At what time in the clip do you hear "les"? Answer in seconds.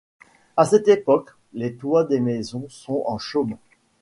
1.53-1.75